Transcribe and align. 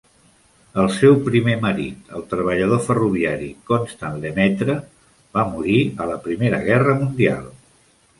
El 0.83 0.87
seu 0.93 1.17
primer 1.25 1.57
marit, 1.65 2.07
el 2.19 2.23
treballador 2.31 2.81
ferroviari 2.85 3.49
Constant 3.73 4.15
Lemaitre, 4.23 4.79
va 5.39 5.45
morir 5.51 5.77
a 6.03 6.09
la 6.13 6.17
Primera 6.25 6.63
Guerra 6.71 6.97
Mundial. 7.03 7.47